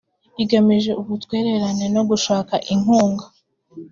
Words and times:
igamije 0.43 0.91
ubutwererane 1.01 1.85
no 1.95 2.01
gushaka 2.09 2.53
inkunga 2.73 3.25